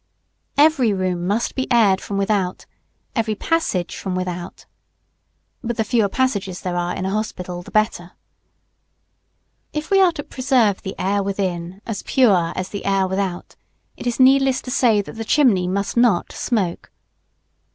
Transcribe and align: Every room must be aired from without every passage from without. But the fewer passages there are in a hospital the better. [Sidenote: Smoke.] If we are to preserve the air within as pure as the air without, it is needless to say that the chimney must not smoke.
Every 0.57 0.91
room 0.93 1.27
must 1.27 1.53
be 1.53 1.71
aired 1.71 2.01
from 2.01 2.17
without 2.17 2.65
every 3.15 3.35
passage 3.35 3.95
from 3.95 4.15
without. 4.15 4.65
But 5.63 5.77
the 5.77 5.83
fewer 5.83 6.09
passages 6.09 6.61
there 6.61 6.75
are 6.75 6.95
in 6.95 7.05
a 7.05 7.11
hospital 7.11 7.61
the 7.61 7.69
better. 7.69 8.13
[Sidenote: 8.13 8.13
Smoke.] 8.13 9.67
If 9.73 9.91
we 9.91 10.01
are 10.01 10.11
to 10.13 10.23
preserve 10.23 10.81
the 10.81 10.95
air 10.97 11.21
within 11.21 11.81
as 11.85 12.01
pure 12.01 12.51
as 12.55 12.69
the 12.69 12.83
air 12.83 13.05
without, 13.07 13.55
it 13.95 14.07
is 14.07 14.19
needless 14.19 14.59
to 14.63 14.71
say 14.71 15.03
that 15.03 15.17
the 15.17 15.23
chimney 15.23 15.67
must 15.67 15.95
not 15.95 16.31
smoke. 16.31 16.89